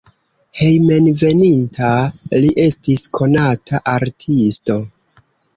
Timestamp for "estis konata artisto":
2.65-4.83